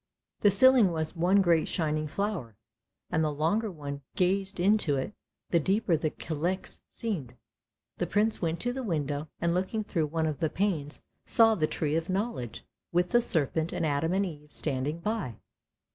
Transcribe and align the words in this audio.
The 0.39 0.49
ceiling 0.49 0.91
was 0.93 1.15
one 1.15 1.43
great 1.43 1.67
shining 1.67 2.07
flower, 2.07 2.57
and 3.11 3.23
the 3.23 3.31
longer 3.31 3.69
one 3.69 4.01
gazed 4.15 4.59
into 4.59 4.97
it 4.97 5.13
the 5.51 5.59
deeper 5.59 5.95
the 5.95 6.09
calyx 6.09 6.81
seemed 6.89 7.27
to 7.29 7.33
be. 7.35 7.39
The 7.97 8.07
Prince 8.07 8.41
went 8.41 8.59
to 8.61 8.73
the 8.73 8.81
window, 8.81 9.27
and 9.39 9.53
looking 9.53 9.83
through 9.83 10.07
one 10.07 10.25
of 10.25 10.39
the 10.39 10.49
panes 10.49 11.03
saw 11.27 11.53
the 11.53 11.67
Tree 11.67 11.95
of 11.95 12.09
Knowledge, 12.09 12.65
with 12.91 13.11
the 13.11 13.21
serpent, 13.21 13.71
and 13.71 13.85
Adam 13.85 14.11
and 14.13 14.25
Eve 14.25 14.51
standing 14.51 15.01
by. 15.01 15.35